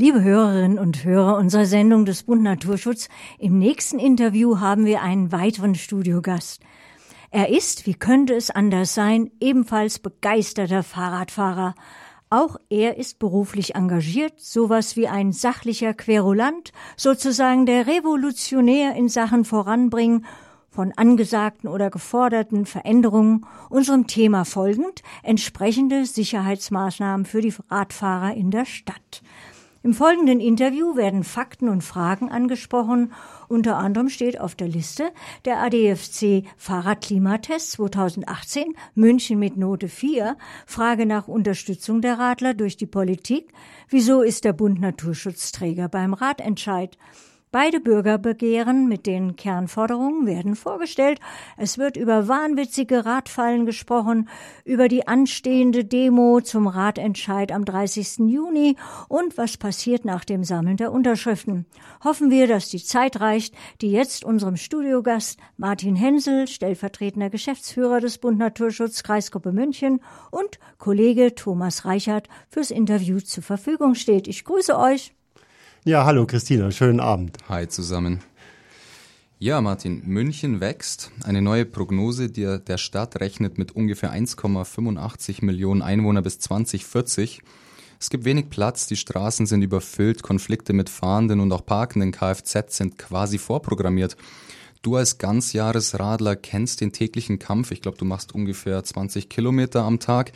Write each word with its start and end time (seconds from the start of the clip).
Liebe 0.00 0.22
Hörerinnen 0.22 0.78
und 0.78 1.02
Hörer 1.02 1.36
unserer 1.38 1.66
Sendung 1.66 2.04
des 2.04 2.22
Bund 2.22 2.40
Naturschutz, 2.40 3.08
im 3.36 3.58
nächsten 3.58 3.98
Interview 3.98 4.60
haben 4.60 4.86
wir 4.86 5.02
einen 5.02 5.32
weiteren 5.32 5.74
Studiogast. 5.74 6.62
Er 7.32 7.48
ist, 7.48 7.84
wie 7.84 7.94
könnte 7.94 8.34
es 8.34 8.48
anders 8.50 8.94
sein, 8.94 9.32
ebenfalls 9.40 9.98
begeisterter 9.98 10.84
Fahrradfahrer. 10.84 11.74
Auch 12.30 12.58
er 12.70 12.96
ist 12.96 13.18
beruflich 13.18 13.74
engagiert, 13.74 14.38
sowas 14.38 14.94
wie 14.94 15.08
ein 15.08 15.32
sachlicher 15.32 15.94
Querulant, 15.94 16.70
sozusagen 16.96 17.66
der 17.66 17.88
Revolutionär 17.88 18.94
in 18.94 19.08
Sachen 19.08 19.44
Voranbringen 19.44 20.26
von 20.70 20.92
angesagten 20.92 21.68
oder 21.68 21.90
geforderten 21.90 22.66
Veränderungen 22.66 23.46
unserem 23.68 24.06
Thema 24.06 24.44
folgend 24.44 25.02
entsprechende 25.24 26.06
Sicherheitsmaßnahmen 26.06 27.26
für 27.26 27.40
die 27.40 27.54
Radfahrer 27.68 28.34
in 28.34 28.52
der 28.52 28.64
Stadt. 28.64 29.22
Im 29.84 29.94
folgenden 29.94 30.40
Interview 30.40 30.96
werden 30.96 31.22
Fakten 31.22 31.68
und 31.68 31.84
Fragen 31.84 32.30
angesprochen. 32.30 33.12
Unter 33.46 33.76
anderem 33.76 34.08
steht 34.08 34.40
auf 34.40 34.56
der 34.56 34.66
Liste 34.66 35.12
der 35.44 35.62
ADFC 35.62 36.44
Fahrradklimatest 36.56 37.72
2018 37.72 38.74
München 38.96 39.38
mit 39.38 39.56
Note 39.56 39.88
4, 39.88 40.36
Frage 40.66 41.06
nach 41.06 41.28
Unterstützung 41.28 42.00
der 42.00 42.18
Radler 42.18 42.54
durch 42.54 42.76
die 42.76 42.86
Politik. 42.86 43.52
Wieso 43.88 44.22
ist 44.22 44.44
der 44.44 44.52
Bund 44.52 44.80
Naturschutzträger 44.80 45.88
beim 45.88 46.12
Radentscheid? 46.12 46.98
Beide 47.50 47.80
Bürgerbegehren 47.80 48.88
mit 48.88 49.06
den 49.06 49.34
Kernforderungen 49.36 50.26
werden 50.26 50.54
vorgestellt. 50.54 51.18
Es 51.56 51.78
wird 51.78 51.96
über 51.96 52.28
wahnwitzige 52.28 53.06
Radfallen 53.06 53.64
gesprochen, 53.64 54.28
über 54.66 54.88
die 54.88 55.08
anstehende 55.08 55.86
Demo 55.86 56.42
zum 56.42 56.66
Ratentscheid 56.66 57.50
am 57.50 57.64
30. 57.64 58.18
Juni 58.28 58.76
und 59.08 59.38
was 59.38 59.56
passiert 59.56 60.04
nach 60.04 60.26
dem 60.26 60.44
Sammeln 60.44 60.76
der 60.76 60.92
Unterschriften. 60.92 61.64
Hoffen 62.04 62.30
wir, 62.30 62.48
dass 62.48 62.68
die 62.68 62.84
Zeit 62.84 63.18
reicht, 63.18 63.54
die 63.80 63.92
jetzt 63.92 64.26
unserem 64.26 64.56
Studiogast 64.56 65.38
Martin 65.56 65.96
Hensel, 65.96 66.48
stellvertretender 66.48 67.30
Geschäftsführer 67.30 68.00
des 68.00 68.18
Bund 68.18 68.38
Naturschutz 68.38 69.02
Kreisgruppe 69.02 69.52
München 69.52 70.02
und 70.30 70.58
Kollege 70.76 71.34
Thomas 71.34 71.86
Reichert 71.86 72.28
fürs 72.50 72.70
Interview 72.70 73.20
zur 73.20 73.42
Verfügung 73.42 73.94
steht. 73.94 74.28
Ich 74.28 74.44
grüße 74.44 74.78
euch. 74.78 75.14
Ja, 75.88 76.04
hallo 76.04 76.26
Christina, 76.26 76.70
schönen 76.70 77.00
Abend. 77.00 77.38
Hi 77.48 77.66
zusammen. 77.66 78.20
Ja, 79.38 79.62
Martin, 79.62 80.02
München 80.04 80.60
wächst. 80.60 81.10
Eine 81.24 81.40
neue 81.40 81.64
Prognose 81.64 82.28
der, 82.28 82.58
der 82.58 82.76
Stadt 82.76 83.18
rechnet 83.20 83.56
mit 83.56 83.74
ungefähr 83.74 84.12
1,85 84.12 85.42
Millionen 85.46 85.80
Einwohner 85.80 86.20
bis 86.20 86.40
2040. 86.40 87.40
Es 87.98 88.10
gibt 88.10 88.26
wenig 88.26 88.50
Platz, 88.50 88.86
die 88.86 88.96
Straßen 88.96 89.46
sind 89.46 89.62
überfüllt, 89.62 90.22
Konflikte 90.22 90.74
mit 90.74 90.90
fahrenden 90.90 91.40
und 91.40 91.50
auch 91.52 91.64
parkenden 91.64 92.12
Kfz 92.12 92.76
sind 92.76 92.98
quasi 92.98 93.38
vorprogrammiert. 93.38 94.18
Du 94.82 94.96
als 94.96 95.18
Ganzjahresradler 95.18 96.36
kennst 96.36 96.80
den 96.80 96.92
täglichen 96.92 97.38
Kampf. 97.38 97.72
Ich 97.72 97.82
glaube, 97.82 97.98
du 97.98 98.04
machst 98.04 98.34
ungefähr 98.34 98.82
20 98.82 99.28
Kilometer 99.28 99.82
am 99.82 99.98
Tag. 99.98 100.32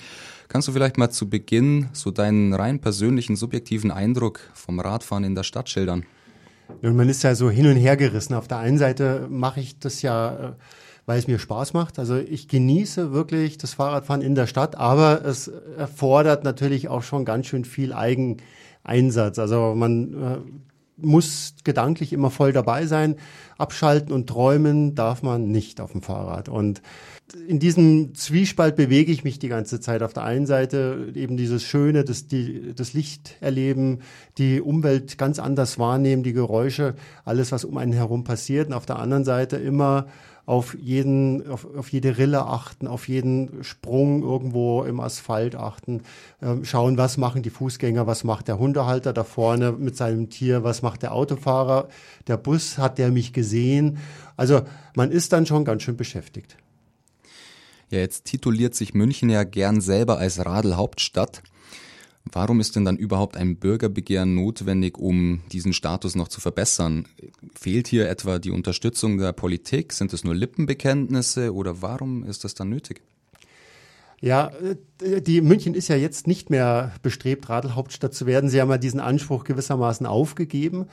Kannst 0.49 0.69
du 0.69 0.73
vielleicht 0.73 0.99
mal 0.99 1.11
zu 1.11 1.31
Beginn 1.31 1.89
so 1.93 2.11
deinen 2.11 2.53
rein 2.53 2.81
persönlichen, 2.81 3.37
subjektiven 3.37 3.91
Eindruck 3.91 4.41
vom 4.55 4.81
Radfahren 4.81 5.25
in 5.25 5.35
der 5.35 5.45
Stadt 5.45 5.69
schildern? 5.69 6.05
Und 6.81 6.97
man 6.97 7.09
ist 7.09 7.23
ja 7.23 7.35
so 7.35 7.51
hin 7.51 7.67
und 7.67 7.77
her 7.77 7.97
gerissen. 7.97 8.35
Auf 8.35 8.49
der 8.49 8.59
einen 8.59 8.79
Seite 8.79 9.29
mache 9.31 9.61
ich 9.61 9.79
das 9.79 10.03
ja, 10.03 10.35
äh, 10.35 10.53
weil 11.07 11.19
es 11.19 11.29
mir 11.29 11.39
Spaß 11.39 11.73
macht. 11.73 11.99
Also 11.99 12.17
ich 12.17 12.49
genieße 12.49 13.13
wirklich 13.13 13.59
das 13.59 13.75
Fahrradfahren 13.75 14.23
in 14.23 14.35
der 14.35 14.47
Stadt, 14.47 14.77
aber 14.77 15.25
es 15.25 15.49
erfordert 15.77 16.45
natürlich 16.45 16.89
auch 16.89 17.03
schon 17.03 17.25
ganz 17.25 17.47
schön 17.47 17.65
viel 17.65 17.93
Eigeneinsatz. 17.93 19.39
Also 19.39 19.75
man 19.77 20.13
äh, 20.15 20.39
muss 21.03 21.55
gedanklich 21.65 22.13
immer 22.13 22.31
voll 22.31 22.53
dabei 22.53 22.87
sein. 22.87 23.17
Abschalten 23.59 24.13
und 24.13 24.27
träumen 24.27 24.95
darf 24.95 25.23
man 25.23 25.51
nicht 25.51 25.81
auf 25.81 25.93
dem 25.93 26.03
Fahrrad. 26.03 26.49
Und 26.49 26.83
in 27.49 27.59
diesem 27.59 28.15
Zwiespalt 28.15 28.77
bewege 28.77 29.13
ich 29.13 29.25
mich 29.25 29.39
die 29.39 29.49
ganze 29.49 29.81
Zeit. 29.81 30.03
Auf 30.03 30.13
der 30.13 30.25
einen 30.25 30.47
Seite 30.47 31.13
eben 31.15 31.37
dieses 31.37 31.63
Schöne, 31.63 32.05
das, 32.05 32.27
die, 32.27 32.75
das 32.75 32.93
Licht 32.93 33.37
erleben, 33.41 34.01
die 34.39 34.61
Umwelt 34.61 35.19
ganz 35.19 35.39
anders 35.39 35.79
wahrnehmen, 35.79 36.23
die 36.23 36.33
Geräusche, 36.33 36.95
alles, 37.25 37.53
was 37.53 37.65
um 37.65 37.77
einen 37.77 37.93
herum 37.93 38.25
passiert. 38.25 38.69
Und 38.69 38.75
auf 38.75 38.87
der 38.87 38.99
anderen 38.99 39.25
Seite 39.25 39.57
immer 39.57 40.07
auf 40.45 40.77
jeden, 40.81 41.49
auf, 41.49 41.67
auf 41.77 41.91
jede 41.91 42.19
Rille 42.19 42.45
achten, 42.47 42.89
auf 42.89 43.09
jeden 43.09 43.63
Sprung 43.63 44.23
irgendwo 44.23 44.83
im 44.83 44.99
Asphalt 44.99 45.55
achten, 45.55 46.03
ähm, 46.41 46.65
schauen, 46.65 46.99
was 46.99 47.17
machen 47.17 47.43
die 47.43 47.51
Fußgänger, 47.51 48.07
was 48.07 48.25
macht 48.25 48.49
der 48.49 48.59
Hundehalter 48.59 49.13
da 49.13 49.23
vorne 49.23 49.73
mit 49.73 49.97
seinem 49.97 50.31
Tier, 50.31 50.65
was 50.65 50.83
macht 50.83 51.03
der 51.03 51.15
Autofahrer, 51.15 51.89
der 52.27 52.37
Bus, 52.37 52.79
hat 52.79 52.99
der 52.99 53.11
mich 53.11 53.33
gesehen? 53.33 53.99
Also 54.37 54.63
man 54.97 55.13
ist 55.13 55.33
dann 55.33 55.47
schon 55.47 55.65
ganz 55.65 55.83
schön 55.83 55.97
beschäftigt. 55.97 56.57
Ja, 57.91 57.99
jetzt 57.99 58.25
tituliert 58.25 58.75
sich 58.75 58.95
München 58.95 59.29
ja 59.29 59.45
gern 59.45 59.81
selber 59.81 60.19
als 60.19 60.45
Radelhauptstadt. 60.45 61.43
Warum 62.33 62.61
ist 62.61 62.77
denn 62.77 62.87
dann 62.87 62.97
überhaupt 62.97 63.37
ein 63.37 63.57
Bürgerbegehren 63.57 64.35
notwendig, 64.35 64.97
um 64.97 65.43
diesen 65.53 65.75
Status 65.75 66.15
noch 66.15 66.29
zu 66.29 66.41
verbessern? 66.41 67.07
Fehlt 67.55 67.89
hier 67.89 68.09
etwa 68.09 68.39
die 68.39 68.51
Unterstützung 68.51 69.19
der 69.19 69.33
Politik? 69.33 69.93
Sind 69.93 70.15
es 70.15 70.25
nur 70.25 70.35
Lippenbekenntnisse 70.35 71.55
oder 71.55 71.83
warum 71.83 72.25
ist 72.25 72.45
das 72.45 72.55
dann 72.55 72.71
nötig? 72.71 73.03
Ja, 74.23 74.53
äh, 75.03 75.21
die 75.21 75.41
München 75.41 75.75
ist 75.75 75.89
ja 75.89 75.97
jetzt 75.97 76.27
nicht 76.27 76.49
mehr 76.49 76.93
bestrebt, 77.03 77.49
Radelhauptstadt 77.49 78.15
zu 78.15 78.25
werden. 78.25 78.49
Sie 78.49 78.61
haben 78.61 78.71
ja 78.71 78.79
diesen 78.79 79.01
Anspruch 79.01 79.45
gewissermaßen 79.45 80.07
aufgegeben. 80.07 80.87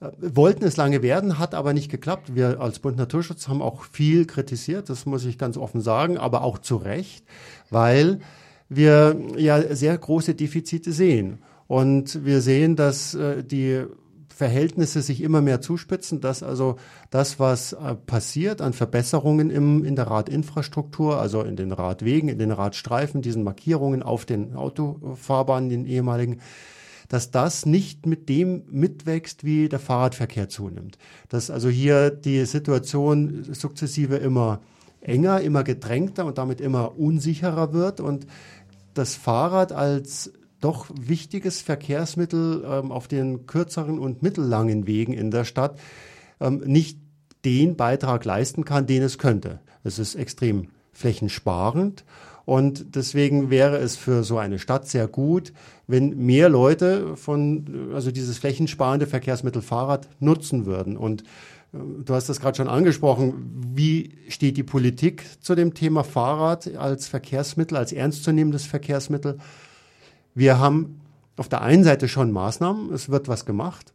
Äh, 0.00 0.10
wollten 0.18 0.64
es 0.64 0.76
lange 0.76 1.02
werden, 1.02 1.38
hat 1.38 1.54
aber 1.54 1.74
nicht 1.74 1.90
geklappt. 1.90 2.34
Wir 2.34 2.60
als 2.60 2.78
Bund 2.78 2.96
Naturschutz 2.96 3.48
haben 3.48 3.60
auch 3.60 3.84
viel 3.84 4.24
kritisiert, 4.24 4.88
das 4.88 5.04
muss 5.04 5.24
ich 5.24 5.36
ganz 5.36 5.56
offen 5.56 5.80
sagen, 5.80 6.16
aber 6.16 6.42
auch 6.42 6.58
zu 6.58 6.76
Recht, 6.76 7.24
weil 7.70 8.20
wir 8.68 9.16
ja 9.36 9.74
sehr 9.74 9.96
große 9.96 10.34
Defizite 10.34 10.92
sehen. 10.92 11.38
Und 11.66 12.24
wir 12.24 12.40
sehen, 12.40 12.76
dass 12.76 13.14
äh, 13.14 13.42
die 13.42 13.84
Verhältnisse 14.28 15.00
sich 15.00 15.22
immer 15.22 15.40
mehr 15.40 15.62
zuspitzen, 15.62 16.20
dass 16.20 16.42
also 16.42 16.76
das, 17.10 17.40
was 17.40 17.72
äh, 17.72 17.94
passiert 17.94 18.60
an 18.60 18.74
Verbesserungen 18.74 19.48
im, 19.48 19.82
in 19.82 19.96
der 19.96 20.08
Radinfrastruktur, 20.08 21.18
also 21.18 21.40
in 21.40 21.56
den 21.56 21.72
Radwegen, 21.72 22.28
in 22.28 22.38
den 22.38 22.50
Radstreifen, 22.50 23.22
diesen 23.22 23.44
Markierungen 23.44 24.02
auf 24.02 24.26
den 24.26 24.54
Autofahrbahnen, 24.54 25.70
den 25.70 25.86
ehemaligen, 25.86 26.40
dass 27.08 27.30
das 27.30 27.64
nicht 27.64 28.04
mit 28.04 28.28
dem 28.28 28.64
mitwächst, 28.70 29.42
wie 29.44 29.70
der 29.70 29.78
Fahrradverkehr 29.78 30.50
zunimmt. 30.50 30.98
Dass 31.30 31.50
also 31.50 31.70
hier 31.70 32.10
die 32.10 32.44
Situation 32.44 33.46
sukzessive 33.52 34.16
immer 34.16 34.60
enger, 35.00 35.40
immer 35.40 35.64
gedrängter 35.64 36.26
und 36.26 36.38
damit 36.38 36.60
immer 36.60 36.98
unsicherer 36.98 37.72
wird 37.72 38.00
und 38.00 38.26
das 38.94 39.14
Fahrrad 39.14 39.72
als 39.72 40.32
doch 40.60 40.86
wichtiges 40.98 41.60
Verkehrsmittel 41.60 42.64
ähm, 42.66 42.90
auf 42.90 43.08
den 43.08 43.46
kürzeren 43.46 43.98
und 43.98 44.22
mittellangen 44.22 44.86
Wegen 44.86 45.12
in 45.12 45.30
der 45.30 45.44
Stadt 45.44 45.78
ähm, 46.40 46.62
nicht 46.66 46.98
den 47.44 47.76
Beitrag 47.76 48.24
leisten 48.24 48.64
kann, 48.64 48.86
den 48.86 49.02
es 49.02 49.18
könnte. 49.18 49.60
Es 49.84 49.98
ist 49.98 50.14
extrem 50.14 50.68
flächensparend 50.92 52.04
und 52.46 52.94
deswegen 52.94 53.50
wäre 53.50 53.76
es 53.78 53.96
für 53.96 54.22
so 54.22 54.38
eine 54.38 54.60
Stadt 54.60 54.88
sehr 54.88 55.08
gut, 55.08 55.52
wenn 55.88 56.16
mehr 56.16 56.48
Leute 56.48 57.16
von, 57.16 57.90
also 57.92 58.12
dieses 58.12 58.38
flächensparende 58.38 59.08
Verkehrsmittel 59.08 59.62
Fahrrad 59.62 60.08
nutzen 60.20 60.64
würden. 60.64 60.96
Und 60.96 61.22
äh, 61.22 61.24
du 62.04 62.14
hast 62.14 62.28
das 62.28 62.40
gerade 62.40 62.56
schon 62.56 62.68
angesprochen. 62.68 63.72
Wie 63.74 64.10
steht 64.28 64.56
die 64.56 64.62
Politik 64.62 65.24
zu 65.40 65.54
dem 65.54 65.74
Thema 65.74 66.04
Fahrrad 66.04 66.74
als 66.76 67.08
Verkehrsmittel, 67.08 67.76
als 67.76 67.92
ernstzunehmendes 67.92 68.66
Verkehrsmittel? 68.66 69.38
Wir 70.34 70.58
haben 70.58 71.00
auf 71.36 71.48
der 71.48 71.62
einen 71.62 71.84
Seite 71.84 72.08
schon 72.08 72.32
Maßnahmen. 72.32 72.92
Es 72.92 73.08
wird 73.08 73.28
was 73.28 73.44
gemacht. 73.44 73.92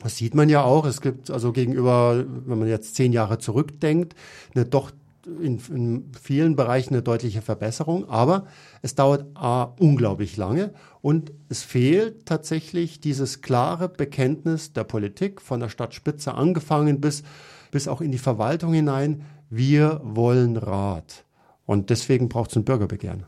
Das 0.00 0.16
sieht 0.16 0.34
man 0.34 0.48
ja 0.48 0.62
auch. 0.62 0.84
Es 0.84 1.00
gibt 1.00 1.30
also 1.30 1.52
gegenüber, 1.52 2.24
wenn 2.46 2.58
man 2.58 2.68
jetzt 2.68 2.94
zehn 2.94 3.12
Jahre 3.12 3.38
zurückdenkt, 3.38 4.14
eine 4.54 4.64
doch 4.64 4.90
in, 5.26 5.60
in 5.70 6.12
vielen 6.20 6.56
Bereichen 6.56 6.94
eine 6.94 7.02
deutliche 7.02 7.42
Verbesserung, 7.42 8.08
aber 8.08 8.46
es 8.82 8.94
dauert 8.94 9.26
A, 9.34 9.64
unglaublich 9.78 10.36
lange 10.36 10.72
und 11.02 11.32
es 11.48 11.62
fehlt 11.62 12.26
tatsächlich 12.26 13.00
dieses 13.00 13.42
klare 13.42 13.88
Bekenntnis 13.88 14.72
der 14.72 14.84
Politik 14.84 15.42
von 15.42 15.60
der 15.60 15.68
Stadtspitze 15.68 16.34
angefangen 16.34 17.00
bis, 17.00 17.22
bis 17.70 17.88
auch 17.88 18.00
in 18.00 18.12
die 18.12 18.18
Verwaltung 18.18 18.72
hinein, 18.72 19.24
wir 19.50 20.00
wollen 20.04 20.56
Rat. 20.56 21.24
Und 21.66 21.90
deswegen 21.90 22.28
braucht 22.28 22.50
es 22.50 22.56
ein 22.56 22.64
Bürgerbegehren. 22.64 23.24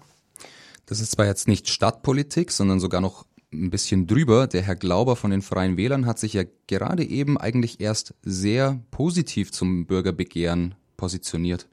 Das 0.87 1.01
ist 1.01 1.13
zwar 1.13 1.27
jetzt 1.27 1.49
nicht 1.49 1.69
Stadtpolitik, 1.69 2.51
sondern 2.53 2.81
sogar 2.81 3.01
noch 3.01 3.27
ein 3.53 3.71
bisschen 3.71 4.07
drüber. 4.07 4.47
Der 4.47 4.63
Herr 4.63 4.77
Glauber 4.77 5.17
von 5.17 5.31
den 5.31 5.43
Freien 5.43 5.77
Wählern 5.77 6.07
hat 6.07 6.19
sich 6.19 6.35
ja 6.35 6.45
gerade 6.67 7.05
eben 7.05 7.37
eigentlich 7.37 7.81
erst 7.81 8.15
sehr 8.23 8.81
positiv 8.91 9.53
zum 9.53 9.87
Bürgerbegehren 9.87 10.75
positioniert. 10.97 11.69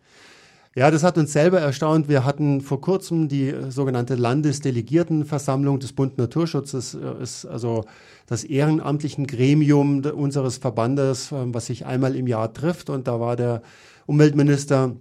Ja, 0.78 0.92
das 0.92 1.04
hat 1.04 1.18
uns 1.18 1.32
selber 1.32 1.62
erstaunt. 1.62 2.10
Wir 2.10 2.26
hatten 2.26 2.60
vor 2.60 2.82
kurzem 2.82 3.30
die 3.30 3.48
äh, 3.48 3.72
sogenannte 3.72 4.16
Landesdelegiertenversammlung 4.16 5.80
des 5.80 5.94
Bund 5.94 6.18
Naturschutzes, 6.18 6.96
äh, 6.96 7.24
ist 7.24 7.46
also 7.46 7.86
das 8.28 8.44
ehrenamtlichen 8.44 9.26
Gremium 9.26 10.04
unseres 10.04 10.58
Verbandes, 10.58 11.32
äh, 11.32 11.36
was 11.46 11.68
sich 11.68 11.86
einmal 11.86 12.14
im 12.14 12.28
Jahr 12.28 12.54
trifft. 12.54 12.90
Und 12.90 13.08
da 13.08 13.22
war 13.22 13.38
der 13.38 13.62
Umweltminister 14.06 14.98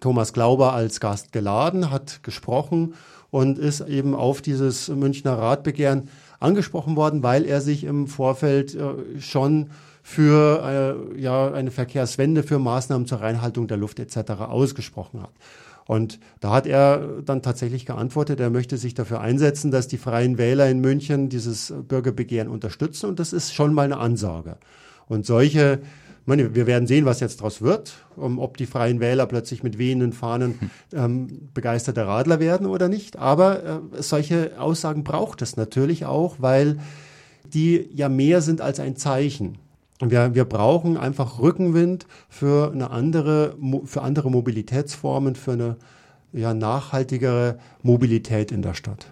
Thomas 0.00 0.32
Glauber 0.32 0.72
als 0.72 0.98
Gast 0.98 1.30
geladen, 1.30 1.90
hat 1.90 2.22
gesprochen 2.22 2.94
und 3.30 3.58
ist 3.58 3.82
eben 3.82 4.14
auf 4.14 4.40
dieses 4.40 4.88
Münchner 4.88 5.34
Ratbegehren 5.34 6.08
angesprochen 6.40 6.96
worden, 6.96 7.22
weil 7.22 7.44
er 7.44 7.60
sich 7.60 7.84
im 7.84 8.06
Vorfeld 8.06 8.74
äh, 8.74 9.20
schon 9.20 9.68
für 10.02 11.08
äh, 11.16 11.20
ja, 11.20 11.52
eine 11.52 11.70
Verkehrswende, 11.70 12.42
für 12.42 12.58
Maßnahmen 12.58 13.06
zur 13.06 13.20
Reinhaltung 13.20 13.68
der 13.68 13.76
Luft 13.76 14.00
etc. 14.00 14.32
ausgesprochen 14.40 15.22
hat. 15.22 15.32
Und 15.86 16.20
da 16.40 16.52
hat 16.52 16.66
er 16.66 17.20
dann 17.24 17.42
tatsächlich 17.42 17.86
geantwortet, 17.86 18.40
er 18.40 18.50
möchte 18.50 18.76
sich 18.76 18.94
dafür 18.94 19.20
einsetzen, 19.20 19.70
dass 19.70 19.88
die 19.88 19.98
Freien 19.98 20.38
Wähler 20.38 20.68
in 20.68 20.80
München 20.80 21.28
dieses 21.28 21.72
Bürgerbegehren 21.88 22.48
unterstützen. 22.48 23.06
Und 23.06 23.18
das 23.18 23.32
ist 23.32 23.52
schon 23.52 23.74
mal 23.74 23.84
eine 23.84 23.98
Ansage. 23.98 24.56
Und 25.08 25.26
solche, 25.26 25.80
meine, 26.24 26.54
wir 26.54 26.66
werden 26.66 26.86
sehen, 26.86 27.04
was 27.04 27.20
jetzt 27.20 27.40
daraus 27.40 27.62
wird, 27.62 27.94
um, 28.16 28.38
ob 28.38 28.56
die 28.56 28.66
Freien 28.66 29.00
Wähler 29.00 29.26
plötzlich 29.26 29.62
mit 29.62 29.76
wehenden 29.76 30.12
Fahnen 30.12 30.70
ähm, 30.92 31.48
begeisterte 31.52 32.06
Radler 32.06 32.38
werden 32.38 32.66
oder 32.66 32.88
nicht. 32.88 33.18
Aber 33.18 33.64
äh, 33.64 34.02
solche 34.02 34.60
Aussagen 34.60 35.02
braucht 35.04 35.42
es 35.42 35.56
natürlich 35.56 36.06
auch, 36.06 36.36
weil 36.38 36.78
die 37.44 37.88
ja 37.92 38.08
mehr 38.08 38.40
sind 38.40 38.60
als 38.60 38.78
ein 38.78 38.96
Zeichen. 38.96 39.58
Wir, 40.00 40.34
wir 40.34 40.44
brauchen 40.44 40.96
einfach 40.96 41.38
Rückenwind 41.38 42.06
für 42.28 42.72
eine 42.72 42.90
andere, 42.90 43.56
für 43.84 44.02
andere 44.02 44.30
Mobilitätsformen, 44.30 45.36
für 45.36 45.52
eine 45.52 45.76
ja, 46.32 46.54
nachhaltigere 46.54 47.58
Mobilität 47.82 48.52
in 48.52 48.62
der 48.62 48.74
Stadt. 48.74 49.06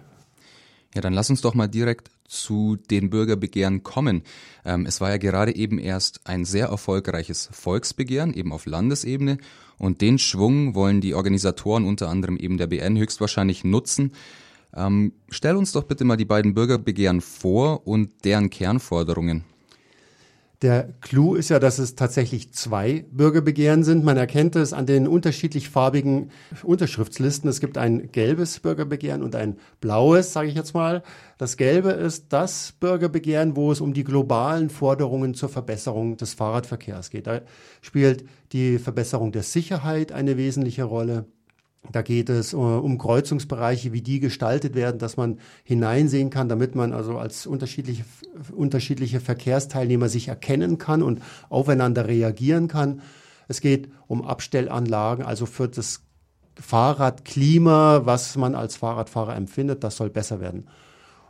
Ja, 0.93 1.01
dann 1.01 1.13
lass 1.13 1.29
uns 1.29 1.41
doch 1.41 1.53
mal 1.53 1.67
direkt 1.67 2.09
zu 2.27 2.77
den 2.89 3.09
Bürgerbegehren 3.09 3.83
kommen. 3.83 4.23
Ähm, 4.65 4.85
es 4.85 5.01
war 5.01 5.09
ja 5.09 5.17
gerade 5.17 5.55
eben 5.55 5.79
erst 5.79 6.21
ein 6.25 6.45
sehr 6.45 6.67
erfolgreiches 6.67 7.49
Volksbegehren, 7.51 8.33
eben 8.33 8.53
auf 8.53 8.65
Landesebene. 8.65 9.37
Und 9.77 10.01
den 10.01 10.17
Schwung 10.17 10.75
wollen 10.75 11.01
die 11.01 11.13
Organisatoren, 11.13 11.85
unter 11.85 12.09
anderem 12.09 12.37
eben 12.37 12.57
der 12.57 12.67
BN, 12.67 12.97
höchstwahrscheinlich 12.97 13.63
nutzen. 13.63 14.13
Ähm, 14.73 15.13
stell 15.29 15.55
uns 15.55 15.71
doch 15.73 15.83
bitte 15.83 16.05
mal 16.05 16.17
die 16.17 16.25
beiden 16.25 16.53
Bürgerbegehren 16.53 17.19
vor 17.19 17.85
und 17.85 18.23
deren 18.23 18.49
Kernforderungen. 18.49 19.43
Der 20.61 20.93
Clou 21.01 21.33
ist 21.33 21.49
ja, 21.49 21.57
dass 21.57 21.79
es 21.79 21.95
tatsächlich 21.95 22.53
zwei 22.53 23.05
Bürgerbegehren 23.11 23.83
sind. 23.83 24.03
Man 24.03 24.17
erkennt 24.17 24.55
es 24.55 24.73
an 24.73 24.85
den 24.85 25.07
unterschiedlich 25.07 25.69
farbigen 25.69 26.29
Unterschriftslisten. 26.61 27.49
Es 27.49 27.59
gibt 27.59 27.79
ein 27.79 28.11
gelbes 28.11 28.59
Bürgerbegehren 28.59 29.23
und 29.23 29.35
ein 29.35 29.57
blaues, 29.79 30.33
sage 30.33 30.49
ich 30.49 30.55
jetzt 30.55 30.75
mal. 30.75 31.01
Das 31.39 31.57
gelbe 31.57 31.89
ist 31.89 32.31
das 32.31 32.73
Bürgerbegehren, 32.79 33.55
wo 33.55 33.71
es 33.71 33.81
um 33.81 33.95
die 33.95 34.03
globalen 34.03 34.69
Forderungen 34.69 35.33
zur 35.33 35.49
Verbesserung 35.49 36.17
des 36.17 36.35
Fahrradverkehrs 36.35 37.09
geht. 37.09 37.25
Da 37.25 37.41
spielt 37.81 38.25
die 38.51 38.77
Verbesserung 38.77 39.31
der 39.31 39.43
Sicherheit 39.43 40.11
eine 40.11 40.37
wesentliche 40.37 40.83
Rolle. 40.83 41.25
Da 41.91 42.03
geht 42.03 42.29
es 42.29 42.53
uh, 42.53 42.59
um 42.59 42.97
Kreuzungsbereiche, 42.97 43.91
wie 43.91 44.01
die 44.01 44.19
gestaltet 44.19 44.75
werden, 44.75 44.99
dass 44.99 45.17
man 45.17 45.39
hineinsehen 45.63 46.29
kann, 46.29 46.47
damit 46.47 46.75
man 46.75 46.93
also 46.93 47.17
als 47.17 47.47
unterschiedliche, 47.47 48.05
unterschiedliche 48.55 49.19
Verkehrsteilnehmer 49.19 50.07
sich 50.07 50.27
erkennen 50.27 50.77
kann 50.77 51.01
und 51.01 51.21
aufeinander 51.49 52.07
reagieren 52.07 52.67
kann. 52.67 53.01
Es 53.47 53.61
geht 53.61 53.89
um 54.07 54.23
Abstellanlagen, 54.23 55.25
also 55.25 55.45
für 55.45 55.67
das 55.67 56.03
Fahrradklima, 56.55 58.05
was 58.05 58.35
man 58.37 58.53
als 58.55 58.75
Fahrradfahrer 58.75 59.35
empfindet, 59.35 59.83
das 59.83 59.97
soll 59.97 60.09
besser 60.09 60.39
werden. 60.39 60.67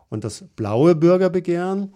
Und 0.09 0.25
das 0.25 0.43
blaue 0.57 0.95
Bürgerbegehren, 0.95 1.93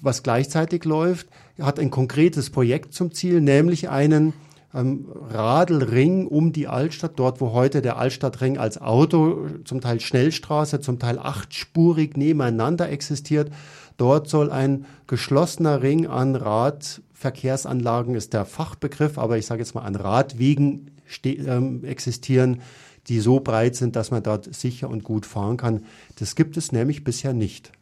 was 0.00 0.22
gleichzeitig 0.22 0.84
läuft, 0.84 1.28
hat 1.60 1.78
ein 1.78 1.90
konkretes 1.90 2.48
Projekt 2.50 2.94
zum 2.94 3.12
Ziel, 3.12 3.42
nämlich 3.42 3.90
einen 3.90 4.32
ähm, 4.74 5.06
Radelring 5.30 6.26
um 6.26 6.52
die 6.52 6.68
Altstadt, 6.68 7.12
dort 7.16 7.40
wo 7.40 7.52
heute 7.52 7.82
der 7.82 7.98
Altstadtring 7.98 8.58
als 8.58 8.80
Auto, 8.80 9.48
zum 9.64 9.80
Teil 9.80 10.00
Schnellstraße, 10.00 10.80
zum 10.80 10.98
Teil 10.98 11.18
achtspurig 11.18 12.16
nebeneinander 12.16 12.88
existiert. 12.88 13.50
Dort 13.96 14.28
soll 14.28 14.50
ein 14.50 14.86
geschlossener 15.06 15.82
Ring 15.82 16.06
an 16.06 16.36
Radverkehrsanlagen, 16.36 18.14
ist 18.14 18.32
der 18.32 18.46
Fachbegriff, 18.46 19.18
aber 19.18 19.36
ich 19.36 19.46
sage 19.46 19.60
jetzt 19.60 19.74
mal 19.74 19.82
an 19.82 19.96
Radwegen 19.96 20.92
ähm, 21.24 21.84
existieren, 21.84 22.62
die 23.08 23.20
so 23.20 23.40
breit 23.40 23.76
sind, 23.76 23.96
dass 23.96 24.10
man 24.10 24.22
dort 24.22 24.54
sicher 24.54 24.88
und 24.88 25.04
gut 25.04 25.26
fahren 25.26 25.56
kann. 25.56 25.84
Das 26.18 26.36
gibt 26.36 26.56
es 26.56 26.72
nämlich 26.72 27.02
bisher 27.04 27.32
nicht. 27.32 27.72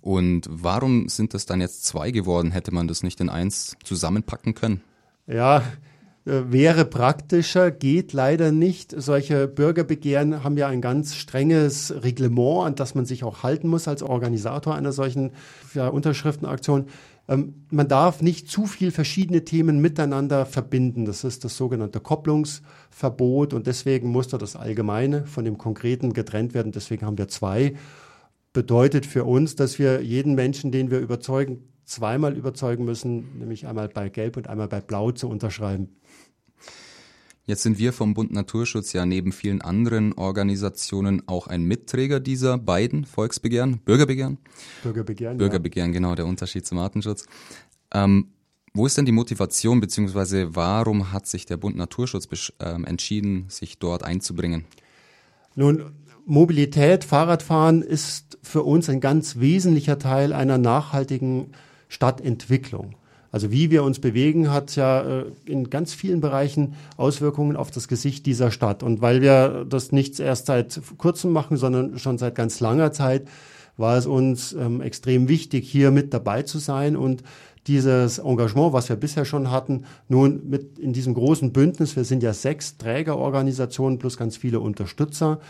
Und 0.00 0.46
warum 0.50 1.08
sind 1.08 1.34
das 1.34 1.46
dann 1.46 1.60
jetzt 1.60 1.86
zwei 1.86 2.10
geworden? 2.10 2.50
Hätte 2.52 2.72
man 2.72 2.86
das 2.86 3.02
nicht 3.02 3.20
in 3.20 3.30
eins 3.30 3.76
zusammenpacken 3.84 4.54
können? 4.54 4.82
Ja, 5.26 5.62
wäre 6.24 6.84
praktischer, 6.86 7.70
geht 7.70 8.12
leider 8.12 8.50
nicht. 8.50 8.94
Solche 8.96 9.46
Bürgerbegehren 9.46 10.42
haben 10.42 10.56
ja 10.56 10.68
ein 10.68 10.80
ganz 10.80 11.14
strenges 11.14 11.92
Reglement, 12.02 12.66
an 12.66 12.74
das 12.76 12.94
man 12.94 13.04
sich 13.04 13.24
auch 13.24 13.42
halten 13.42 13.68
muss 13.68 13.88
als 13.88 14.02
Organisator 14.02 14.74
einer 14.74 14.92
solchen 14.92 15.32
ja, 15.74 15.88
Unterschriftenaktion. 15.88 16.86
Ähm, 17.28 17.66
man 17.70 17.88
darf 17.88 18.22
nicht 18.22 18.50
zu 18.50 18.66
viel 18.66 18.90
verschiedene 18.90 19.44
Themen 19.44 19.80
miteinander 19.80 20.46
verbinden. 20.46 21.04
Das 21.04 21.24
ist 21.24 21.44
das 21.44 21.56
sogenannte 21.56 22.00
Kopplungsverbot 22.00 23.52
und 23.52 23.66
deswegen 23.66 24.08
muss 24.08 24.28
da 24.28 24.38
das 24.38 24.56
Allgemeine 24.56 25.26
von 25.26 25.44
dem 25.44 25.58
Konkreten 25.58 26.12
getrennt 26.14 26.54
werden. 26.54 26.72
Deswegen 26.72 27.04
haben 27.04 27.18
wir 27.18 27.28
zwei. 27.28 27.74
Bedeutet 28.52 29.04
für 29.04 29.24
uns, 29.24 29.56
dass 29.56 29.78
wir 29.78 30.02
jeden 30.02 30.34
Menschen, 30.34 30.70
den 30.70 30.90
wir 30.90 31.00
überzeugen, 31.00 31.73
zweimal 31.84 32.36
überzeugen 32.36 32.84
müssen, 32.84 33.38
nämlich 33.38 33.66
einmal 33.66 33.88
bei 33.88 34.08
Gelb 34.08 34.36
und 34.36 34.48
einmal 34.48 34.68
bei 34.68 34.80
Blau 34.80 35.12
zu 35.12 35.28
unterschreiben. 35.28 35.88
Jetzt 37.46 37.62
sind 37.62 37.78
wir 37.78 37.92
vom 37.92 38.14
Bund 38.14 38.32
Naturschutz 38.32 38.94
ja 38.94 39.04
neben 39.04 39.30
vielen 39.30 39.60
anderen 39.60 40.14
Organisationen 40.14 41.28
auch 41.28 41.46
ein 41.46 41.64
Mitträger 41.64 42.18
dieser 42.18 42.56
beiden 42.56 43.04
Volksbegehren, 43.04 43.80
Bürgerbegehren. 43.80 44.38
Bürgerbegehren. 44.82 45.36
Bürgerbegehren, 45.36 45.90
ja. 45.90 45.98
genau, 45.98 46.14
der 46.14 46.24
Unterschied 46.24 46.64
zum 46.64 46.78
Artenschutz. 46.78 47.26
Ähm, 47.92 48.30
wo 48.72 48.86
ist 48.86 48.96
denn 48.96 49.04
die 49.04 49.12
Motivation, 49.12 49.80
beziehungsweise 49.80 50.56
warum 50.56 51.12
hat 51.12 51.26
sich 51.26 51.44
der 51.44 51.58
Bund 51.58 51.76
Naturschutz 51.76 52.26
äh, 52.58 52.64
entschieden, 52.64 53.44
sich 53.48 53.78
dort 53.78 54.04
einzubringen? 54.04 54.64
Nun, 55.54 55.92
Mobilität, 56.24 57.04
Fahrradfahren 57.04 57.82
ist 57.82 58.38
für 58.42 58.62
uns 58.62 58.88
ein 58.88 59.00
ganz 59.00 59.38
wesentlicher 59.38 59.98
Teil 59.98 60.32
einer 60.32 60.56
nachhaltigen 60.56 61.52
Stadtentwicklung. 61.88 62.94
Also 63.34 63.50
wie 63.50 63.72
wir 63.72 63.82
uns 63.82 63.98
bewegen, 63.98 64.52
hat 64.52 64.76
ja 64.76 65.00
äh, 65.02 65.24
in 65.44 65.68
ganz 65.68 65.92
vielen 65.92 66.20
Bereichen 66.20 66.74
Auswirkungen 66.96 67.56
auf 67.56 67.72
das 67.72 67.88
Gesicht 67.88 68.26
dieser 68.26 68.52
Stadt. 68.52 68.84
Und 68.84 69.02
weil 69.02 69.22
wir 69.22 69.66
das 69.68 69.90
nicht 69.90 70.20
erst 70.20 70.46
seit 70.46 70.80
kurzem 70.98 71.32
machen, 71.32 71.56
sondern 71.56 71.98
schon 71.98 72.16
seit 72.16 72.36
ganz 72.36 72.60
langer 72.60 72.92
Zeit, 72.92 73.26
war 73.76 73.96
es 73.96 74.06
uns 74.06 74.52
ähm, 74.52 74.80
extrem 74.80 75.28
wichtig, 75.28 75.68
hier 75.68 75.90
mit 75.90 76.14
dabei 76.14 76.42
zu 76.42 76.58
sein 76.58 76.96
und 76.96 77.24
dieses 77.66 78.18
Engagement, 78.18 78.72
was 78.72 78.88
wir 78.88 78.94
bisher 78.94 79.24
schon 79.24 79.50
hatten, 79.50 79.84
nun 80.08 80.48
mit 80.48 80.78
in 80.78 80.92
diesem 80.92 81.14
großen 81.14 81.52
Bündnis, 81.52 81.96
wir 81.96 82.04
sind 82.04 82.22
ja 82.22 82.34
sechs 82.34 82.76
Trägerorganisationen 82.76 83.98
plus 83.98 84.16
ganz 84.16 84.36
viele 84.36 84.60
Unterstützer, 84.60 85.40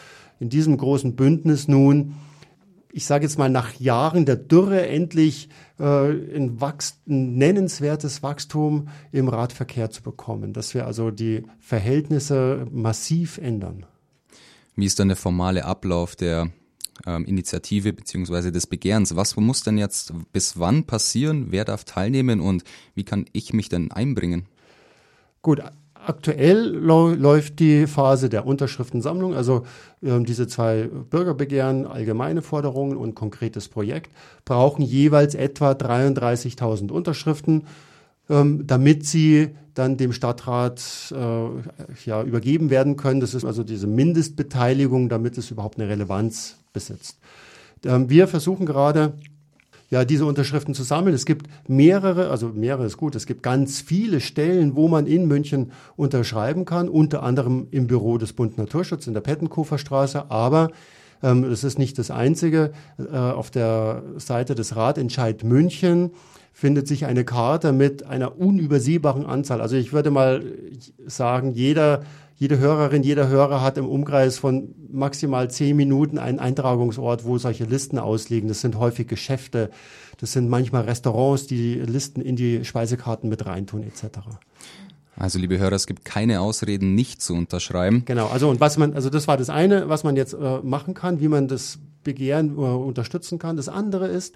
in 0.41 0.49
diesem 0.49 0.77
großen 0.77 1.17
Bündnis 1.17 1.69
nun 1.69 2.15
ich 2.97 3.07
sage 3.07 3.25
jetzt 3.25 3.39
mal, 3.39 3.51
nach 3.51 3.75
Jahren 3.81 4.25
der 4.25 4.37
Dürre 4.37 4.87
endlich 4.87 5.49
äh, 5.81 5.85
ein, 5.85 6.61
Wachst 6.61 7.01
ein 7.09 7.37
nennenswertes 7.37 8.23
Wachstum 8.23 8.89
im 9.11 9.27
Radverkehr 9.27 9.91
zu 9.91 10.01
bekommen, 10.01 10.53
dass 10.53 10.75
wir 10.75 10.87
also 10.87 11.11
die 11.11 11.43
Verhältnisse 11.59 12.69
massiv 12.71 13.39
ändern. 13.39 13.85
Wie 14.77 14.87
ist 14.87 15.01
dann 15.01 15.09
der 15.09 15.17
formale 15.17 15.65
Ablauf 15.65 16.15
der 16.15 16.53
ähm, 17.05 17.25
Initiative 17.25 17.93
beziehungsweise 17.93 18.53
des 18.53 18.69
Begehrens? 18.69 19.17
Was 19.17 19.37
muss 19.37 19.65
denn 19.65 19.77
jetzt 19.77 20.13
bis 20.33 20.61
wann 20.61 20.85
passieren? 20.85 21.47
Wer 21.51 21.65
darf 21.65 21.83
teilnehmen 21.83 22.39
und 22.41 22.63
wie 22.95 23.05
kann 23.05 23.25
ich 23.33 23.53
mich 23.53 23.69
denn 23.69 23.91
einbringen? 23.91 24.47
Gut, 25.43 25.65
Aktuell 26.07 26.69
läuft 26.69 27.61
die 27.61 27.87
Phase 27.87 28.29
der 28.29 28.47
Unterschriftensammlung, 28.47 29.35
also 29.35 29.65
äh, 30.03 30.21
diese 30.21 30.47
zwei 30.47 30.89
Bürgerbegehren, 30.89 31.87
allgemeine 31.87 32.43
Forderungen 32.43 32.97
und 32.97 33.15
konkretes 33.15 33.69
Projekt 33.69 34.11
brauchen 34.45 34.83
jeweils 34.83 35.35
etwa 35.35 35.73
33.000 35.73 36.91
Unterschriften, 36.91 37.67
ähm, 38.29 38.67
damit 38.67 39.07
sie 39.07 39.51
dann 39.73 39.97
dem 39.97 40.13
Stadtrat 40.13 40.83
äh, 41.13 42.07
ja, 42.07 42.23
übergeben 42.23 42.71
werden 42.71 42.97
können. 42.97 43.21
Das 43.21 43.35
ist 43.35 43.45
also 43.45 43.65
diese 43.65 43.87
Mindestbeteiligung, 43.87 45.09
damit 45.09 45.39
es 45.39 45.51
überhaupt 45.51 45.79
eine 45.79 45.89
Relevanz 45.89 46.57
besitzt. 46.73 47.19
Ähm, 47.85 48.11
wir 48.11 48.29
versuchen 48.29 48.67
gerade 48.67 49.15
ja, 49.91 50.05
diese 50.05 50.27
Unterschriften 50.27 50.75
zu 50.75 50.83
sammeln. 50.83 51.15
Es 51.15 51.27
gibt 51.27 51.47
mehrere, 51.69 52.31
also 52.31 52.49
mehrere 52.49 52.87
ist 52.87 52.97
gut, 52.97 53.15
es 53.15 53.27
gibt 53.27 53.43
ganz 53.43 53.81
viele 53.81 54.21
Stellen, 54.21 54.77
wo 54.77 54.89
man 54.89 55.07
in 55.07 55.27
München 55.27 55.73
unterschreiben 55.97 56.65
kann, 56.65 56.89
unter 56.89 57.23
anderem 57.23 57.69
im 57.71 57.87
Büro 57.87 58.19
des 58.19 58.33
Bund 58.33 58.59
Naturschutz 58.59 59.07
in 59.07 59.15
der 59.15 59.21
Pettenkofer 59.21 59.79
Straße, 59.79 60.31
aber 60.31 60.71
ähm, 61.23 61.49
das 61.49 61.65
ist 61.65 61.79
nicht 61.79 61.99
das 61.99 62.11
Einzige. 62.11 62.73
Äh, 62.99 63.17
auf 63.17 63.51
der 63.51 64.03
Seite 64.17 64.55
des 64.55 64.77
Ratentscheid 64.77 65.45
München 65.45 66.11
findet 66.53 66.87
sich 66.87 67.05
eine 67.07 67.25
Karte 67.25 67.73
mit 67.73 68.07
einer 68.07 68.39
unübersehbaren 68.39 69.27
Anzahl. 69.27 69.61
Also 69.61 69.77
ich 69.77 69.93
würde 69.93 70.13
mal 70.13 70.45
sagen, 71.05 71.53
jeder 71.53 72.05
jede 72.37 72.59
Hörerin, 72.59 73.03
jeder 73.03 73.29
Hörer 73.29 73.63
hat 73.63 73.79
im 73.79 73.87
Umkreis 73.87 74.39
von 74.39 74.75
maximal 74.91 75.51
zehn 75.51 75.77
Minuten 75.77 76.19
einen 76.19 76.39
Eintragungsort, 76.39 77.25
wo 77.25 77.39
solche 77.39 77.65
Listen 77.65 77.99
ausliegen. 77.99 78.49
Das 78.49 78.61
sind 78.61 78.79
häufig 78.79 79.07
Geschäfte, 79.07 79.71
das 80.19 80.33
sind 80.33 80.49
manchmal 80.49 80.83
Restaurants, 80.83 81.47
die 81.47 81.75
Listen 81.75 82.21
in 82.21 82.37
die 82.37 82.65
Speisekarten 82.65 83.29
mit 83.29 83.47
reintun 83.47 83.83
etc. 83.85 84.19
Also 85.17 85.39
liebe 85.39 85.59
Hörer, 85.59 85.77
es 85.77 85.87
gibt 85.87 86.05
keine 86.05 86.41
Ausreden, 86.41 86.95
nicht 86.95 87.23
zu 87.23 87.35
unterschreiben. 87.35 88.05
Genau, 88.05 88.27
also 88.27 88.51
und 88.51 88.61
was 88.61 88.79
man, 88.79 88.95
also 88.95 89.11
das 89.11 89.29
war 89.29 89.37
das 89.37 89.49
eine, 89.49 89.89
was 89.89 90.03
man 90.03 90.17
jetzt 90.17 90.35
äh, 90.35 90.59
machen 90.63 90.95
kann, 90.95 91.21
wie 91.21 91.29
man 91.29 91.47
das 91.47 91.79
Begehren 92.05 92.57
äh, 92.57 92.61
unterstützen 92.61 93.39
kann. 93.39 93.57
Das 93.57 93.69
andere 93.69 94.07
ist, 94.07 94.35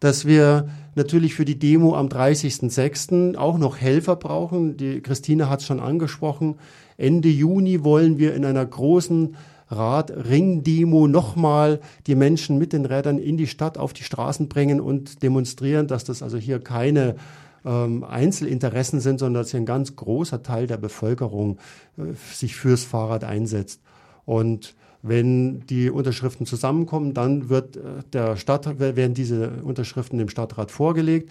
dass 0.00 0.24
wir 0.24 0.68
natürlich 0.94 1.34
für 1.34 1.44
die 1.44 1.58
Demo 1.58 1.94
am 1.94 2.08
30.06. 2.08 3.36
auch 3.36 3.58
noch 3.58 3.76
Helfer 3.76 4.16
brauchen. 4.16 4.76
Die 4.76 5.00
Christine 5.00 5.50
hat 5.50 5.60
es 5.60 5.66
schon 5.66 5.80
angesprochen. 5.80 6.56
Ende 6.96 7.28
Juni 7.28 7.84
wollen 7.84 8.18
wir 8.18 8.34
in 8.34 8.44
einer 8.44 8.64
großen 8.64 9.36
Rad-Ring-Demo 9.70 11.06
nochmal 11.08 11.80
die 12.06 12.14
Menschen 12.14 12.58
mit 12.58 12.72
den 12.72 12.86
Rädern 12.86 13.18
in 13.18 13.36
die 13.36 13.46
Stadt 13.46 13.76
auf 13.76 13.92
die 13.92 14.02
Straßen 14.02 14.48
bringen 14.48 14.80
und 14.80 15.22
demonstrieren, 15.22 15.86
dass 15.86 16.04
das 16.04 16.22
also 16.22 16.38
hier 16.38 16.60
keine 16.60 17.16
ähm, 17.64 18.04
Einzelinteressen 18.04 19.00
sind, 19.00 19.18
sondern 19.18 19.42
dass 19.42 19.50
hier 19.50 19.60
ein 19.60 19.66
ganz 19.66 19.94
großer 19.96 20.42
Teil 20.42 20.66
der 20.66 20.78
Bevölkerung 20.78 21.58
äh, 21.98 22.14
sich 22.32 22.56
fürs 22.56 22.84
Fahrrad 22.84 23.24
einsetzt. 23.24 23.80
Und 24.28 24.74
wenn 25.00 25.60
die 25.68 25.88
Unterschriften 25.88 26.44
zusammenkommen, 26.44 27.14
dann 27.14 27.48
wird 27.48 27.78
äh, 27.78 27.80
der 28.12 28.36
Stadt, 28.36 28.78
werden 28.78 29.14
diese 29.14 29.62
Unterschriften 29.62 30.18
dem 30.18 30.28
Stadtrat 30.28 30.70
vorgelegt. 30.70 31.30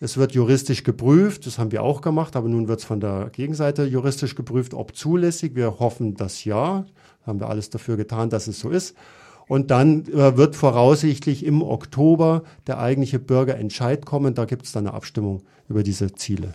Es 0.00 0.18
wird 0.18 0.32
juristisch 0.32 0.82
geprüft, 0.82 1.46
das 1.46 1.58
haben 1.58 1.72
wir 1.72 1.82
auch 1.82 2.02
gemacht, 2.02 2.36
aber 2.36 2.46
nun 2.50 2.68
wird 2.68 2.80
es 2.80 2.84
von 2.84 3.00
der 3.00 3.30
Gegenseite 3.32 3.84
juristisch 3.84 4.34
geprüft, 4.34 4.74
ob 4.74 4.94
zulässig. 4.94 5.54
Wir 5.54 5.78
hoffen 5.78 6.14
das 6.14 6.44
ja. 6.44 6.84
Haben 7.26 7.40
wir 7.40 7.48
alles 7.48 7.70
dafür 7.70 7.96
getan, 7.96 8.28
dass 8.28 8.48
es 8.48 8.60
so 8.60 8.68
ist. 8.68 8.94
Und 9.48 9.70
dann 9.70 10.04
äh, 10.08 10.36
wird 10.36 10.54
voraussichtlich 10.54 11.46
im 11.46 11.62
Oktober 11.62 12.42
der 12.66 12.80
eigentliche 12.80 13.18
Bürgerentscheid 13.18 14.04
kommen. 14.04 14.34
Da 14.34 14.44
gibt 14.44 14.66
es 14.66 14.72
dann 14.72 14.86
eine 14.86 14.94
Abstimmung 14.94 15.42
über 15.70 15.82
diese 15.82 16.12
Ziele. 16.12 16.52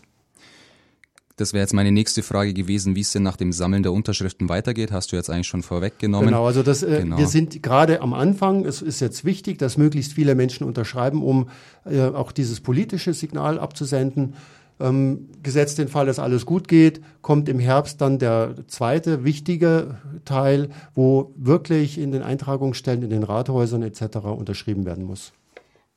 Das 1.37 1.51
wäre 1.51 1.61
jetzt 1.61 1.73
meine 1.73 1.91
nächste 1.91 2.23
Frage 2.23 2.53
gewesen, 2.53 2.95
wie 2.95 3.01
es 3.01 3.11
denn 3.11 3.23
nach 3.23 3.35
dem 3.35 3.51
Sammeln 3.51 3.83
der 3.83 3.91
Unterschriften 3.91 4.47
weitergeht. 4.47 4.93
Hast 4.93 5.11
du 5.11 5.17
jetzt 5.17 5.29
eigentlich 5.29 5.47
schon 5.47 5.63
vorweggenommen? 5.63 6.27
Genau, 6.27 6.45
also 6.45 6.63
das, 6.63 6.81
äh, 6.81 7.01
genau. 7.01 7.17
wir 7.17 7.27
sind 7.27 7.61
gerade 7.61 8.01
am 8.01 8.13
Anfang. 8.13 8.63
Es 8.63 8.81
ist 8.81 9.01
jetzt 9.01 9.25
wichtig, 9.25 9.59
dass 9.59 9.77
möglichst 9.77 10.13
viele 10.13 10.33
Menschen 10.33 10.65
unterschreiben, 10.65 11.21
um 11.21 11.49
äh, 11.83 12.03
auch 12.03 12.31
dieses 12.31 12.61
politische 12.61 13.13
Signal 13.13 13.59
abzusenden. 13.59 14.35
Ähm, 14.77 15.29
gesetzt 15.41 15.77
den 15.77 15.87
Fall, 15.87 16.05
dass 16.05 16.19
alles 16.19 16.45
gut 16.45 16.67
geht, 16.67 17.01
kommt 17.21 17.47
im 17.47 17.59
Herbst 17.59 18.01
dann 18.01 18.19
der 18.19 18.55
zweite 18.67 19.23
wichtige 19.23 19.99
Teil, 20.25 20.67
wo 20.93 21.31
wirklich 21.37 21.97
in 21.97 22.11
den 22.11 22.21
Eintragungsstellen, 22.21 23.03
in 23.03 23.09
den 23.09 23.23
Rathäusern 23.23 23.83
etc. 23.83 24.17
unterschrieben 24.37 24.85
werden 24.85 25.05
muss. 25.05 25.31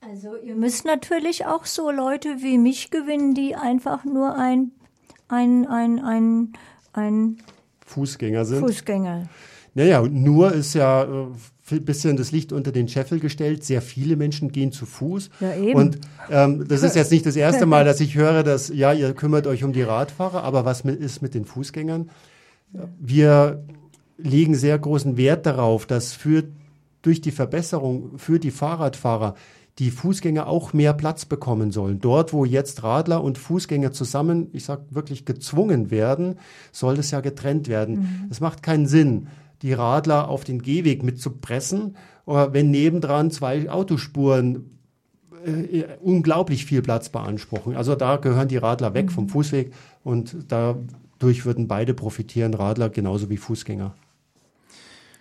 Also 0.01 0.37
ihr 0.37 0.55
müsst 0.55 0.85
natürlich 0.85 1.47
auch 1.47 1.65
so 1.65 1.91
Leute 1.91 2.37
wie 2.41 2.57
mich 2.57 2.91
gewinnen, 2.91 3.35
die 3.35 3.57
einfach 3.57 4.05
nur 4.05 4.37
ein 4.37 4.71
ein, 5.29 5.67
ein, 5.67 5.99
ein, 6.01 6.53
ein 6.93 7.37
Fußgänger 7.87 8.45
sind. 8.45 8.61
Fußgänger. 8.61 9.29
Naja, 9.75 10.03
nur 10.03 10.53
ist 10.53 10.75
ja 10.75 11.03
ein 11.03 11.33
äh, 11.71 11.81
bisschen 11.81 12.17
das 12.17 12.33
Licht 12.33 12.53
unter 12.53 12.73
den 12.73 12.89
Scheffel 12.89 13.21
gestellt. 13.21 13.65
Sehr 13.65 13.83
viele 13.83 14.17
Menschen 14.17 14.51
gehen 14.51 14.73
zu 14.73 14.87
Fuß. 14.87 15.31
Ja, 15.41 15.55
eben. 15.55 15.79
Und 15.79 15.99
ähm, 16.31 16.67
das 16.67 16.83
ist 16.83 16.97
jetzt 16.97 17.13
nicht 17.13 17.27
das 17.27 17.37
erste 17.37 17.67
Mal, 17.67 17.85
dass 17.87 18.01
ich 18.01 18.15
höre, 18.15 18.43
dass, 18.43 18.69
ja, 18.69 18.93
ihr 18.93 19.13
kümmert 19.15 19.47
euch 19.47 19.65
um 19.65 19.73
die 19.73 19.83
Radfahrer, 19.83 20.43
aber 20.43 20.65
was 20.65 20.85
mit, 20.85 20.99
ist 21.01 21.23
mit 21.23 21.35
den 21.35 21.45
Fußgängern? 21.45 22.11
Wir 22.99 23.65
legen 24.19 24.55
sehr 24.55 24.79
großen 24.79 25.17
Wert 25.17 25.47
darauf, 25.47 25.87
dass 25.87 26.13
für, 26.13 26.45
durch 27.03 27.21
die 27.21 27.31
Verbesserung 27.31 28.19
für 28.19 28.39
die 28.39 28.51
Fahrradfahrer 28.51 29.35
die 29.79 29.91
Fußgänger 29.91 30.49
auch 30.49 30.73
mehr 30.73 30.93
Platz 30.93 31.25
bekommen 31.25 31.71
sollen. 31.71 32.01
Dort, 32.01 32.33
wo 32.33 32.45
jetzt 32.45 32.83
Radler 32.83 33.23
und 33.23 33.39
Fußgänger 33.39 33.93
zusammen, 33.93 34.49
ich 34.53 34.65
sag 34.65 34.81
wirklich 34.91 35.25
gezwungen 35.25 35.91
werden, 35.91 36.37
soll 36.73 36.97
das 36.97 37.13
ja 37.13 37.21
getrennt 37.21 37.69
werden. 37.69 37.95
Mhm. 37.95 38.29
Es 38.31 38.41
macht 38.41 38.63
keinen 38.63 38.87
Sinn, 38.87 39.29
die 39.63 39.73
Radler 39.73 40.29
auf 40.29 40.43
den 40.43 40.63
Gehweg 40.63 41.05
mitzupressen, 41.05 41.97
wenn 42.27 42.71
nebendran 42.71 43.31
zwei 43.31 43.71
Autospuren 43.71 44.79
äh, 45.45 45.85
unglaublich 46.03 46.65
viel 46.65 46.83
Platz 46.83 47.09
beanspruchen. 47.09 47.77
Also 47.77 47.95
da 47.95 48.17
gehören 48.17 48.49
die 48.49 48.57
Radler 48.57 48.95
weg 48.95 49.07
mhm. 49.07 49.11
vom 49.11 49.29
Fußweg 49.29 49.73
und 50.03 50.37
dadurch 50.49 51.45
würden 51.45 51.69
beide 51.69 51.95
profitieren, 51.95 52.55
Radler 52.55 52.91
genauso 52.91 53.31
wie 53.31 53.37
Fußgänger. 53.37 53.95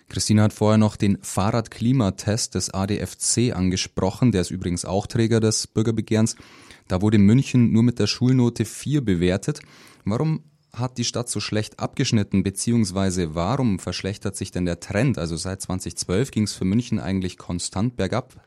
Christina 0.08 0.44
hat 0.44 0.52
vorher 0.54 0.78
noch 0.78 0.96
den 0.96 1.18
Fahrradklimatest 1.20 2.54
des 2.54 2.72
ADFC 2.72 3.54
angesprochen, 3.54 4.32
der 4.32 4.40
ist 4.40 4.50
übrigens 4.50 4.84
auch 4.84 5.06
Träger 5.06 5.40
des 5.40 5.66
Bürgerbegehrens. 5.66 6.36
Da 6.88 7.02
wurde 7.02 7.18
München 7.18 7.72
nur 7.72 7.82
mit 7.82 7.98
der 7.98 8.06
Schulnote 8.06 8.64
4 8.64 9.04
bewertet. 9.04 9.60
Warum 10.04 10.42
hat 10.72 10.96
die 10.96 11.04
Stadt 11.04 11.28
so 11.28 11.40
schlecht 11.40 11.78
abgeschnitten, 11.78 12.42
beziehungsweise 12.42 13.34
warum 13.34 13.78
verschlechtert 13.78 14.36
sich 14.36 14.50
denn 14.50 14.64
der 14.64 14.80
Trend? 14.80 15.18
Also 15.18 15.36
seit 15.36 15.60
2012 15.60 16.30
ging 16.30 16.44
es 16.44 16.54
für 16.54 16.64
München 16.64 16.98
eigentlich 16.98 17.36
konstant 17.36 17.96
bergab. 17.96 18.40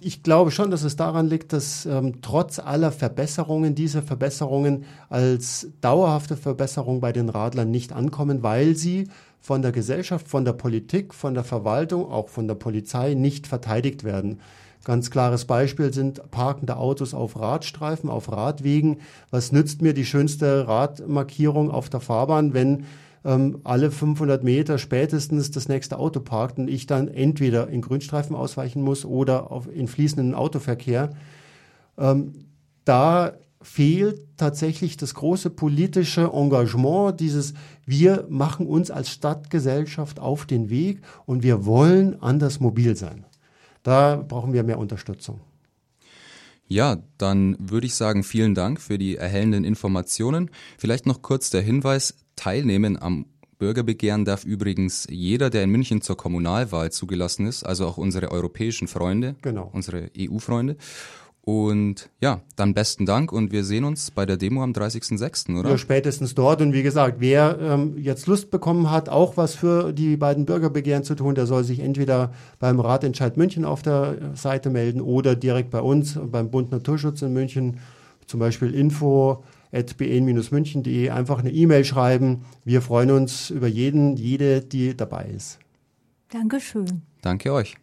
Ich 0.00 0.22
glaube 0.22 0.50
schon, 0.50 0.70
dass 0.70 0.82
es 0.82 0.96
daran 0.96 1.28
liegt, 1.28 1.52
dass 1.52 1.86
ähm, 1.86 2.20
trotz 2.20 2.58
aller 2.58 2.92
Verbesserungen 2.92 3.74
diese 3.74 4.02
Verbesserungen 4.02 4.84
als 5.08 5.68
dauerhafte 5.80 6.36
Verbesserung 6.36 7.00
bei 7.00 7.12
den 7.12 7.28
Radlern 7.28 7.70
nicht 7.70 7.92
ankommen, 7.92 8.42
weil 8.42 8.76
sie 8.76 9.08
von 9.40 9.62
der 9.62 9.72
Gesellschaft, 9.72 10.28
von 10.28 10.44
der 10.44 10.52
Politik, 10.52 11.14
von 11.14 11.34
der 11.34 11.44
Verwaltung, 11.44 12.10
auch 12.10 12.28
von 12.28 12.46
der 12.48 12.54
Polizei 12.54 13.14
nicht 13.14 13.46
verteidigt 13.46 14.04
werden. 14.04 14.40
Ganz 14.84 15.10
klares 15.10 15.44
Beispiel 15.44 15.92
sind 15.92 16.30
parkende 16.30 16.76
Autos 16.76 17.12
auf 17.12 17.38
Radstreifen, 17.38 18.08
auf 18.08 18.30
Radwegen. 18.30 18.98
Was 19.30 19.52
nützt 19.52 19.82
mir 19.82 19.92
die 19.92 20.06
schönste 20.06 20.66
Radmarkierung 20.66 21.70
auf 21.70 21.88
der 21.88 22.00
Fahrbahn, 22.00 22.54
wenn 22.54 22.86
ähm, 23.24 23.60
alle 23.64 23.90
500 23.90 24.44
Meter 24.44 24.78
spätestens 24.78 25.50
das 25.50 25.68
nächste 25.68 25.98
Auto 25.98 26.20
parkt 26.20 26.58
und 26.58 26.68
ich 26.68 26.86
dann 26.86 27.08
entweder 27.08 27.68
in 27.68 27.80
Grünstreifen 27.80 28.36
ausweichen 28.36 28.82
muss 28.82 29.04
oder 29.04 29.50
auf, 29.50 29.68
in 29.72 29.88
fließenden 29.88 30.34
Autoverkehr? 30.34 31.10
Ähm, 31.96 32.32
da 32.84 33.34
fehlt 33.60 34.24
tatsächlich 34.36 34.96
das 34.96 35.14
große 35.14 35.50
politische 35.50 36.30
Engagement, 36.32 37.18
dieses 37.20 37.54
wir 37.84 38.26
machen 38.28 38.66
uns 38.66 38.90
als 38.90 39.10
Stadtgesellschaft 39.10 40.20
auf 40.20 40.46
den 40.46 40.70
Weg 40.70 41.00
und 41.26 41.42
wir 41.42 41.66
wollen 41.66 42.20
anders 42.22 42.60
mobil 42.60 42.96
sein. 42.96 43.24
Da 43.82 44.16
brauchen 44.16 44.52
wir 44.52 44.62
mehr 44.62 44.78
Unterstützung. 44.78 45.40
Ja, 46.68 46.98
dann 47.16 47.56
würde 47.58 47.86
ich 47.86 47.94
sagen, 47.94 48.22
vielen 48.22 48.54
Dank 48.54 48.80
für 48.80 48.98
die 48.98 49.16
erhellenden 49.16 49.64
Informationen. 49.64 50.50
Vielleicht 50.76 51.06
noch 51.06 51.22
kurz 51.22 51.48
der 51.48 51.62
Hinweis, 51.62 52.14
teilnehmen 52.38 53.00
am 53.00 53.26
Bürgerbegehren 53.58 54.24
darf 54.24 54.44
übrigens 54.44 55.06
jeder, 55.10 55.50
der 55.50 55.64
in 55.64 55.70
München 55.70 56.00
zur 56.00 56.16
Kommunalwahl 56.16 56.92
zugelassen 56.92 57.46
ist, 57.46 57.64
also 57.64 57.86
auch 57.86 57.98
unsere 57.98 58.30
europäischen 58.30 58.86
Freunde, 58.86 59.34
genau. 59.42 59.68
unsere 59.72 60.10
EU-Freunde. 60.16 60.76
Und 61.42 62.10
ja, 62.20 62.42
dann 62.56 62.74
besten 62.74 63.06
Dank 63.06 63.32
und 63.32 63.52
wir 63.52 63.64
sehen 63.64 63.84
uns 63.84 64.10
bei 64.10 64.26
der 64.26 64.36
Demo 64.36 64.62
am 64.62 64.72
30.06., 64.72 65.58
oder? 65.58 65.70
Ja, 65.70 65.78
spätestens 65.78 66.34
dort. 66.34 66.60
Und 66.60 66.74
wie 66.74 66.82
gesagt, 66.82 67.16
wer 67.20 67.58
ähm, 67.58 67.96
jetzt 67.96 68.26
Lust 68.26 68.50
bekommen 68.50 68.90
hat, 68.90 69.08
auch 69.08 69.38
was 69.38 69.54
für 69.54 69.94
die 69.94 70.18
beiden 70.18 70.44
Bürgerbegehren 70.44 71.04
zu 71.04 71.14
tun, 71.14 71.34
der 71.34 71.46
soll 71.46 71.64
sich 71.64 71.80
entweder 71.80 72.32
beim 72.58 72.78
Ratentscheid 72.80 73.38
München 73.38 73.64
auf 73.64 73.80
der 73.80 74.18
Seite 74.34 74.68
melden 74.68 75.00
oder 75.00 75.34
direkt 75.34 75.70
bei 75.70 75.80
uns 75.80 76.18
beim 76.22 76.50
Bund 76.50 76.70
Naturschutz 76.70 77.22
in 77.22 77.32
München, 77.32 77.78
zum 78.26 78.40
Beispiel 78.40 78.74
info 78.74 79.42
bn-münchen.de 79.70 81.10
einfach 81.10 81.40
eine 81.40 81.50
E-Mail 81.50 81.84
schreiben. 81.84 82.44
Wir 82.64 82.82
freuen 82.82 83.10
uns 83.10 83.50
über 83.50 83.66
jeden, 83.66 84.16
jede, 84.16 84.60
die 84.60 84.96
dabei 84.96 85.26
ist. 85.26 85.58
Dankeschön. 86.30 87.02
Danke 87.22 87.52
euch. 87.52 87.76